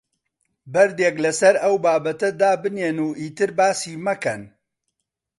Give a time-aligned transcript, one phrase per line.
[0.73, 4.41] بەردێک لەسەر ئەو بابەتە دابنێن و ئیتر باسی مەکەن.